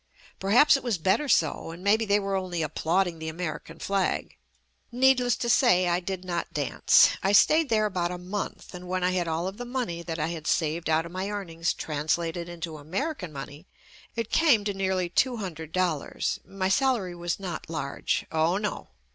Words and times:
Perhaps 0.39 0.75
it 0.75 0.81
was 0.83 0.97
better 0.97 1.29
so, 1.29 1.69
and 1.69 1.83
maybe 1.83 2.05
they 2.05 2.19
were 2.19 2.35
only 2.35 2.63
applauding 2.63 3.19
the 3.19 3.29
Ameri 3.31 3.63
can 3.63 3.77
flag. 3.77 4.35
Needless 4.91 5.35
to 5.35 5.47
say 5.47 5.87
I 5.87 5.99
did 5.99 6.25
not 6.25 6.55
dance. 6.55 7.11
I 7.21 7.33
stayed 7.33 7.69
there 7.69 7.85
about 7.85 8.09
a 8.09 8.17
month, 8.17 8.73
and 8.73 8.87
when 8.87 9.03
I 9.03 9.11
had 9.11 9.27
all 9.27 9.47
of 9.47 9.57
the 9.57 9.63
money 9.63 10.01
that 10.01 10.17
I 10.17 10.29
had 10.29 10.47
saved 10.47 10.89
out 10.89 11.05
of 11.05 11.11
my 11.11 11.29
earnings 11.29 11.71
translated 11.71 12.49
into 12.49 12.77
American 12.79 13.31
money, 13.31 13.67
it 14.15 14.31
came 14.31 14.63
to 14.63 14.73
nearly 14.73 15.07
two 15.07 15.37
hundred 15.37 15.71
dollars. 15.71 16.39
My 16.43 16.67
salary 16.67 17.13
was 17.13 17.39
not 17.39 17.69
large. 17.69 18.25
Oh 18.31 18.57
no! 18.57 18.87